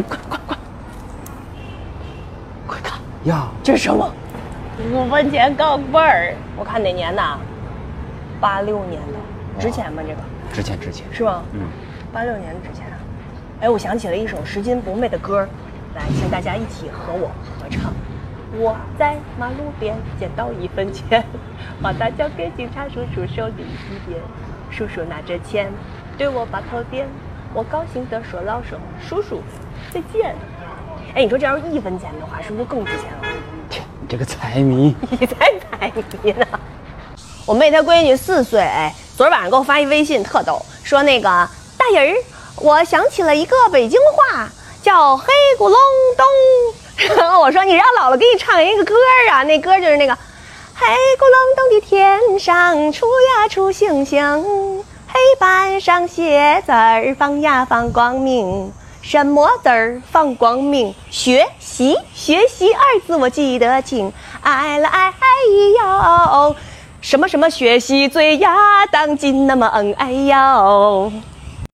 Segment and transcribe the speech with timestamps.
[0.00, 0.56] 快快快，
[2.66, 4.10] 快看，呀，这是什么？
[4.92, 7.22] 五分钱钢镚儿，我看哪年的？
[8.40, 10.02] 八六年的，值钱吗？
[10.06, 10.20] 这个
[10.52, 11.06] 值钱值钱。
[11.12, 11.42] 是吗？
[11.52, 11.60] 嗯，
[12.12, 12.86] 八六年之前。
[13.60, 15.46] 哎，我想起了一首拾金不昧的歌，
[15.94, 17.92] 来，请大家一起和我合唱。
[18.54, 21.24] 我在马路边捡到一分钱，
[21.80, 24.20] 把它交给警察叔叔手里一边。
[24.70, 25.70] 叔叔拿着钱，
[26.18, 27.06] 对我把头点，
[27.54, 29.42] 我高兴地说老声叔叔
[29.92, 30.34] 再见。
[31.14, 33.28] 哎，你说这要是一分钱的话，是不是更值钱了？
[33.68, 34.96] 切，你这个财迷。
[35.10, 35.92] 你才财
[36.22, 36.46] 迷呢！
[37.44, 41.28] 我妹她闺女四岁，哎，昨儿晚上给我发一微信，特逗，说那个
[41.76, 42.16] 大人儿，
[42.56, 44.48] 我想起了一个北京话，
[44.82, 45.26] 叫黑
[45.58, 45.76] 咕隆
[46.16, 47.16] 咚。
[47.18, 50.14] 然后我说你让姥姥给你唱一个歌儿啊，那歌就是那个
[50.74, 58.72] 黑咕隆咚的天上出呀出星星，黑板上写字儿放呀放光明。
[59.02, 60.94] 什么字儿放光明？
[61.10, 64.10] 学习，学习二字我记得清。
[64.40, 65.12] 哎了哎
[65.78, 66.56] 呦，
[67.00, 71.12] 什么什么学习最呀当今那么恩哎呦。